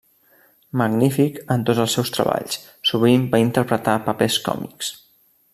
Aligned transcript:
Magnífic 0.81 1.37
en 1.57 1.67
tots 1.67 1.83
els 1.83 1.97
seus 1.99 2.11
treballs, 2.17 2.57
sovint 2.93 3.31
va 3.35 3.45
interpretar 3.47 3.97
papers 4.11 4.43
còmics. 4.51 4.95